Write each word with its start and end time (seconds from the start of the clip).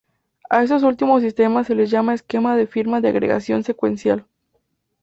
A 0.49 0.63
estos 0.63 0.81
últimos 0.81 1.21
sistemas 1.21 1.67
se 1.67 1.75
les 1.75 1.91
llama 1.91 2.15
esquema 2.15 2.57
de 2.57 2.65
firma 2.65 3.01
de 3.01 3.09
agregación 3.09 3.63
secuencial. 3.63 4.25